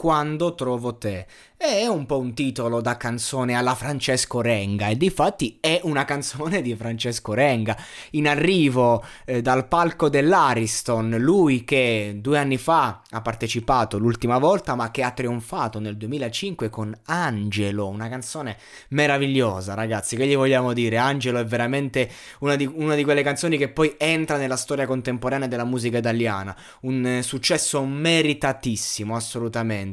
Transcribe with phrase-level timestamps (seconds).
[0.00, 1.26] quando trovo te.
[1.58, 6.62] È un po' un titolo da canzone alla Francesco Renga e difatti è una canzone
[6.62, 7.76] di Francesco Renga.
[8.12, 14.74] In arrivo eh, dal palco dell'Ariston, lui che due anni fa ha partecipato l'ultima volta
[14.74, 18.56] ma che ha trionfato nel 2005 con Angelo, una canzone
[18.88, 20.96] meravigliosa ragazzi, che gli vogliamo dire?
[20.96, 25.46] Angelo è veramente una di, una di quelle canzoni che poi entra nella storia contemporanea
[25.46, 29.88] della musica italiana, un eh, successo meritatissimo assolutamente.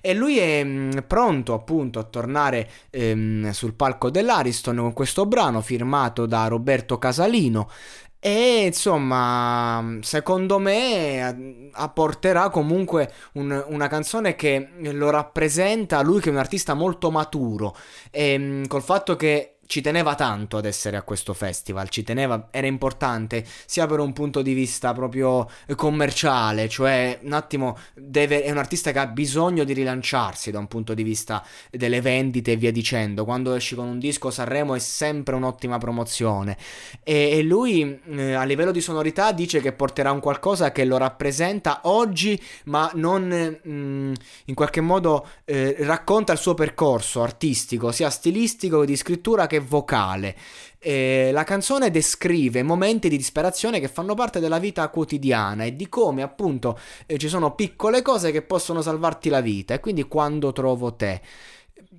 [0.00, 5.26] E lui è mh, mm, pronto appunto a tornare ehm, sul palco dell'Ariston con questo
[5.26, 7.68] brano firmato da Roberto Casalino.
[8.26, 16.32] E insomma, secondo me apporterà comunque un, una canzone che lo rappresenta lui che è
[16.32, 17.76] un artista molto maturo.
[18.10, 22.66] E col fatto che ci teneva tanto ad essere a questo festival, ci teneva, era
[22.66, 28.58] importante sia per un punto di vista proprio commerciale, cioè un attimo deve, è un
[28.58, 32.72] artista che ha bisogno di rilanciarsi da un punto di vista delle vendite e via
[32.72, 36.56] dicendo, quando esci con un disco Sanremo è sempre un'ottima promozione.
[37.02, 40.96] E, e lui eh, a livello di sonorità dice che porterà un qualcosa che lo
[40.96, 44.12] rappresenta oggi ma non mh, mm,
[44.46, 49.53] in qualche modo eh, racconta il suo percorso artistico, sia stilistico che di scrittura che
[49.54, 50.34] che vocale.
[50.78, 55.88] Eh, la canzone descrive momenti di disperazione che fanno parte della vita quotidiana e di
[55.88, 60.52] come appunto eh, ci sono piccole cose che possono salvarti la vita e quindi quando
[60.52, 61.22] trovo te.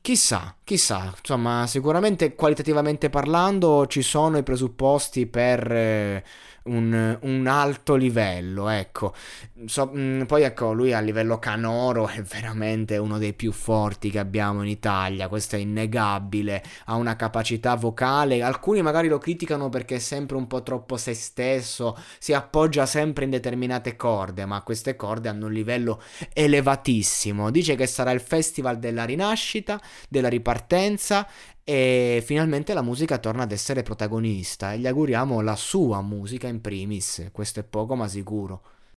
[0.00, 6.24] Chissà, chissà, insomma, sicuramente qualitativamente parlando ci sono i presupposti per eh,
[6.64, 9.14] un, un, alto livello, ecco.
[9.66, 14.10] So, mh, mm, poi ecco, lui a livello canoro è veramente uno dei più forti
[14.10, 19.68] che abbiamo in Italia, questo è innegabile, ha una capacità vocale, alcuni magari lo criticano
[19.68, 24.62] perché è sempre un po' troppo se stesso, si appoggia sempre in determinate corde, ma
[24.62, 26.00] queste corde hanno un livello
[26.32, 27.50] elevatissimo.
[27.50, 29.71] Dice che sarà il festival della rinascita,
[30.08, 31.28] della ripartenza
[31.64, 36.60] e finalmente la musica torna ad essere protagonista e gli auguriamo la sua musica in
[36.60, 38.62] primis, questo è poco ma sicuro.